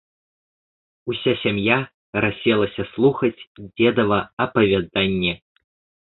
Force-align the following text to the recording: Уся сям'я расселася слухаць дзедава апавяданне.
Уся 1.13 1.33
сям'я 1.41 1.77
расселася 2.25 2.83
слухаць 2.95 3.45
дзедава 3.61 4.19
апавяданне. 4.49 5.33